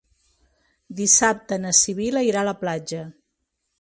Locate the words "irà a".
2.31-2.49